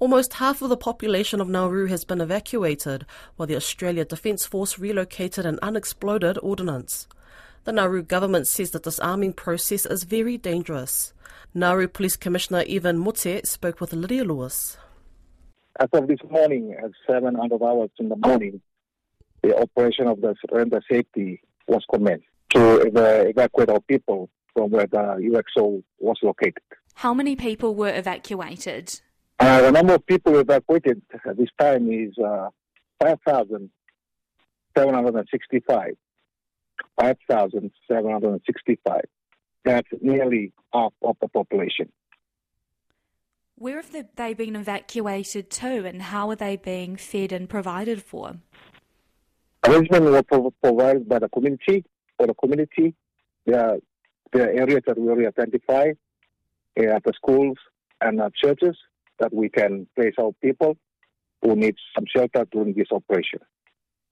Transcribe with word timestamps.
Almost 0.00 0.34
half 0.34 0.62
of 0.62 0.68
the 0.68 0.76
population 0.76 1.40
of 1.40 1.48
Nauru 1.48 1.86
has 1.86 2.04
been 2.04 2.20
evacuated, 2.20 3.04
while 3.34 3.48
the 3.48 3.56
Australia 3.56 4.04
Defence 4.04 4.46
Force 4.46 4.78
relocated 4.78 5.44
an 5.44 5.58
unexploded 5.60 6.38
ordnance. 6.40 7.08
The 7.64 7.72
Nauru 7.72 8.04
government 8.04 8.46
says 8.46 8.70
the 8.70 8.78
disarming 8.78 9.32
process 9.32 9.84
is 9.86 10.04
very 10.04 10.38
dangerous. 10.38 11.12
Nauru 11.52 11.88
Police 11.88 12.14
Commissioner 12.14 12.62
Evan 12.68 13.02
Mute 13.02 13.44
spoke 13.44 13.80
with 13.80 13.92
Lydia 13.92 14.22
Lewis. 14.22 14.76
As 15.80 15.88
of 15.92 16.06
this 16.06 16.20
morning, 16.30 16.76
at 16.80 16.92
700 17.10 17.60
hours 17.60 17.90
in 17.98 18.08
the 18.08 18.16
morning, 18.16 18.60
the 19.42 19.56
operation 19.56 20.06
of 20.06 20.20
the 20.20 20.36
surrender 20.48 20.80
safety 20.88 21.42
was 21.66 21.82
commenced 21.92 22.24
to 22.50 22.82
evacuate 22.86 23.68
our 23.68 23.80
people 23.80 24.30
from 24.54 24.70
where 24.70 24.86
the 24.86 25.42
UXO 25.56 25.82
was 25.98 26.18
located. 26.22 26.62
How 26.94 27.12
many 27.12 27.34
people 27.34 27.74
were 27.74 27.92
evacuated? 27.92 29.00
Uh, 29.38 29.60
the 29.62 29.70
number 29.70 29.94
of 29.94 30.04
people 30.06 30.36
evacuated 30.38 31.00
at 31.24 31.36
this 31.36 31.50
time 31.58 31.92
is 31.92 32.16
uh, 32.18 32.48
5,765. 33.00 35.96
5,765. 37.00 39.00
That's 39.64 39.88
nearly 40.00 40.52
half 40.72 40.92
of 41.02 41.16
the 41.20 41.28
population. 41.28 41.92
Where 43.54 43.76
have 43.76 43.92
they 44.16 44.34
been 44.34 44.56
evacuated 44.56 45.50
to 45.50 45.86
and 45.86 46.02
how 46.02 46.30
are 46.30 46.36
they 46.36 46.56
being 46.56 46.96
fed 46.96 47.30
and 47.32 47.48
provided 47.48 48.02
for? 48.02 48.38
Arrangements 49.64 50.28
were 50.30 50.50
provided 50.62 51.08
by 51.08 51.20
the 51.20 51.28
community. 51.28 51.84
For 52.16 52.26
the 52.26 52.34
community, 52.34 52.94
there 53.46 53.64
are, 53.64 53.78
there 54.32 54.48
are 54.48 54.50
areas 54.50 54.82
that 54.86 54.98
we 54.98 55.08
already 55.08 55.28
identify 55.28 55.92
uh, 56.78 56.82
at 56.82 57.04
the 57.04 57.12
schools 57.14 57.56
and 58.00 58.20
at 58.20 58.34
churches 58.34 58.76
that 59.18 59.32
we 59.32 59.48
can 59.48 59.86
place 59.96 60.14
our 60.20 60.32
people 60.42 60.76
who 61.42 61.56
need 61.56 61.76
some 61.94 62.04
shelter 62.14 62.46
during 62.50 62.74
this 62.74 62.88
operation. 62.92 63.40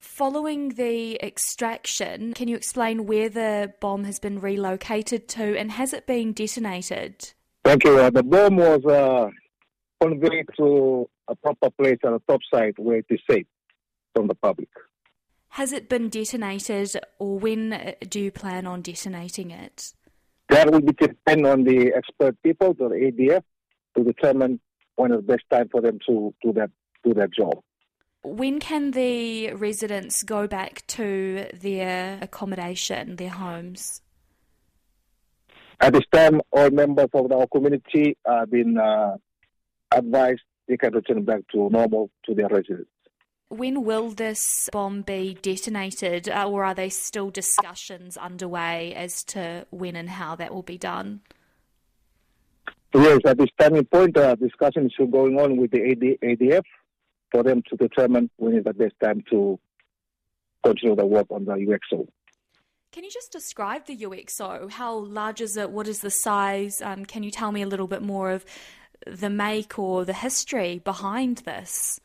Following 0.00 0.70
the 0.70 1.18
extraction, 1.22 2.34
can 2.34 2.46
you 2.46 2.56
explain 2.56 3.06
where 3.06 3.28
the 3.28 3.72
bomb 3.80 4.04
has 4.04 4.18
been 4.18 4.38
relocated 4.38 5.28
to 5.28 5.58
and 5.58 5.72
has 5.72 5.94
it 5.94 6.06
been 6.06 6.32
detonated? 6.32 7.32
Thank 7.64 7.84
you. 7.84 7.98
Uh, 7.98 8.10
the 8.10 8.22
bomb 8.22 8.56
was 8.56 8.84
uh, 8.84 9.30
conveyed 10.00 10.46
to 10.58 11.08
a 11.28 11.34
proper 11.34 11.70
place 11.70 11.98
on 12.04 12.12
the 12.12 12.22
top 12.28 12.40
site 12.52 12.78
where 12.78 12.98
it 12.98 13.06
is 13.08 13.20
safe 13.28 13.46
from 14.14 14.28
the 14.28 14.34
public. 14.34 14.68
Has 15.48 15.72
it 15.72 15.88
been 15.88 16.10
detonated 16.10 16.96
or 17.18 17.38
when 17.38 17.72
uh, 17.72 17.92
do 18.08 18.20
you 18.20 18.30
plan 18.30 18.66
on 18.66 18.82
detonating 18.82 19.50
it? 19.50 19.94
That 20.50 20.70
will 20.70 20.80
depend 20.80 21.46
on 21.46 21.64
the 21.64 21.92
expert 21.96 22.36
people, 22.42 22.74
the 22.74 22.84
ADF, 22.84 23.42
to 23.96 24.04
determine 24.04 24.60
when 24.96 25.12
is 25.12 25.18
the 25.18 25.22
best 25.22 25.44
time 25.50 25.68
for 25.70 25.80
them 25.80 25.98
to 26.06 26.34
do 26.42 26.52
that 26.54 26.70
do 27.02 27.14
that 27.14 27.32
job. 27.32 27.62
When 28.22 28.58
can 28.58 28.92
the 28.92 29.52
residents 29.52 30.22
go 30.22 30.46
back 30.46 30.86
to 30.88 31.46
their 31.52 32.18
accommodation, 32.22 33.16
their 33.16 33.28
homes? 33.28 34.00
At 35.80 35.92
this 35.92 36.04
time, 36.10 36.40
all 36.50 36.70
members 36.70 37.08
of 37.12 37.30
our 37.30 37.46
community 37.48 38.16
have 38.26 38.50
been 38.50 38.78
uh, 38.78 39.16
advised 39.92 40.40
they 40.66 40.78
can 40.78 40.94
return 40.94 41.24
back 41.24 41.40
to 41.52 41.68
normal 41.68 42.10
to 42.24 42.34
their 42.34 42.48
residence. 42.48 42.88
When 43.48 43.84
will 43.84 44.10
this 44.10 44.70
bomb 44.72 45.02
be 45.02 45.36
detonated, 45.40 46.28
uh, 46.28 46.48
or 46.48 46.64
are 46.64 46.74
there 46.74 46.90
still 46.90 47.30
discussions 47.30 48.16
underway 48.16 48.94
as 48.94 49.22
to 49.24 49.66
when 49.70 49.96
and 49.96 50.08
how 50.08 50.34
that 50.36 50.54
will 50.54 50.62
be 50.62 50.78
done? 50.78 51.20
Yes, 52.94 53.18
at 53.26 53.38
this 53.38 53.48
time 53.58 53.84
point, 53.86 54.16
uh, 54.16 54.36
discussions 54.36 54.94
are 55.00 55.06
going 55.06 55.38
on 55.38 55.56
with 55.56 55.72
the 55.72 55.82
AD, 55.90 56.18
ADF 56.22 56.62
for 57.32 57.42
them 57.42 57.60
to 57.68 57.76
determine 57.76 58.30
when 58.36 58.56
is 58.56 58.64
the 58.64 58.72
best 58.72 58.94
time 59.02 59.24
to 59.30 59.58
continue 60.62 60.94
the 60.94 61.04
work 61.04 61.26
on 61.30 61.44
the 61.44 61.54
UXO. 61.54 62.06
Can 62.92 63.02
you 63.02 63.10
just 63.10 63.32
describe 63.32 63.86
the 63.86 63.96
UXO? 63.96 64.70
How 64.70 64.94
large 64.94 65.40
is 65.40 65.56
it? 65.56 65.70
What 65.70 65.88
is 65.88 66.00
the 66.00 66.10
size? 66.10 66.80
Um, 66.80 67.04
can 67.04 67.24
you 67.24 67.32
tell 67.32 67.50
me 67.50 67.62
a 67.62 67.66
little 67.66 67.88
bit 67.88 68.02
more 68.02 68.30
of 68.30 68.44
the 69.04 69.28
make 69.28 69.76
or 69.76 70.04
the 70.04 70.12
history 70.12 70.78
behind 70.78 71.38
this? 71.38 71.98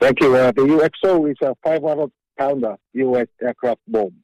Thank 0.00 0.22
you. 0.22 0.34
Uh, 0.34 0.52
the 0.52 0.62
UXO 0.62 1.30
is 1.30 1.36
a 1.42 1.54
500 1.62 2.10
pounder 2.38 2.76
US 2.94 3.26
aircraft 3.42 3.80
bomb. 3.86 4.14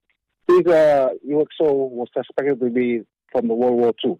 This 0.48 0.66
uh, 0.66 1.10
UXO 1.28 1.90
was 1.90 2.08
suspected 2.16 2.58
to 2.60 2.70
be 2.70 3.02
from 3.30 3.48
the 3.48 3.54
World 3.54 3.74
War 3.78 3.92
II. 4.02 4.18